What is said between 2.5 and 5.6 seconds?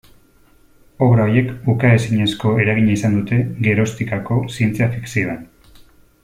eragina izan dute geroztikako zientzia-fikzioan.